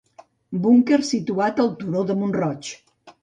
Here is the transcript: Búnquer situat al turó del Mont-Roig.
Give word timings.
Búnquer 0.63 0.97
situat 1.09 1.61
al 1.65 1.71
turó 1.83 2.03
del 2.09 2.19
Mont-Roig. 2.23 2.73